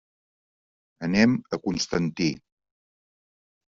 [1.09, 2.31] Anem a Constantí.